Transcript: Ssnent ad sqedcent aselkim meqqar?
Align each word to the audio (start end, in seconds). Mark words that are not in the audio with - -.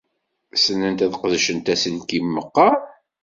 Ssnent 0.55 0.99
ad 1.05 1.11
sqedcent 1.13 1.67
aselkim 1.73 2.27
meqqar? 2.31 2.75